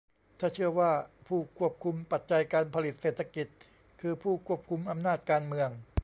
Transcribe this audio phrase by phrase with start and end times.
[0.39, 0.91] ถ้าเชื่อว่า
[1.27, 3.47] ผู้ควบคุมปัจจัยการผลิตเศรษฐกิจ
[4.01, 5.69] คือผู้ควบคุมอำนาจการเมือง